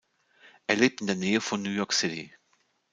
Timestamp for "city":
1.93-2.33